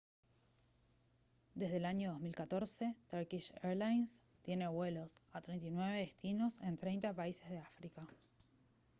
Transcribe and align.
desde 1.53 1.77
el 1.77 1.85
año 1.85 2.13
2014 2.13 2.95
turkish 3.07 3.53
airlines 3.61 4.23
tiene 4.41 4.67
vuelos 4.67 5.13
a 5.31 5.41
39 5.41 5.99
destinos 5.99 6.59
en 6.61 6.75
30 6.75 7.13
países 7.13 7.47
de 7.51 7.59
áfrica 7.59 8.01